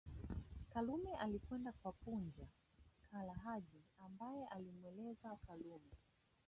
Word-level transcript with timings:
Karume 0.69 1.15
alikwenda 1.15 1.71
kwa 1.71 1.91
Punja 1.91 2.47
Kara 3.11 3.33
Haji 3.33 3.83
ambaye 3.99 4.47
alimweleza 4.47 5.35
Karume 5.35 5.91